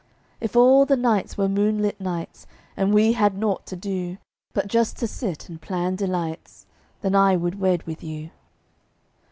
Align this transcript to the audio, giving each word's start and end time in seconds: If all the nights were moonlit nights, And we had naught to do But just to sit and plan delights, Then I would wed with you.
If 0.39 0.55
all 0.55 0.87
the 0.87 0.97
nights 0.97 1.37
were 1.37 1.47
moonlit 1.47 2.01
nights, 2.01 2.47
And 2.75 2.91
we 2.91 3.11
had 3.13 3.37
naught 3.37 3.67
to 3.67 3.75
do 3.75 4.17
But 4.51 4.67
just 4.67 4.97
to 4.97 5.07
sit 5.07 5.47
and 5.47 5.61
plan 5.61 5.95
delights, 5.95 6.65
Then 7.01 7.13
I 7.13 7.35
would 7.37 7.59
wed 7.59 7.83
with 7.83 8.03
you. 8.03 8.31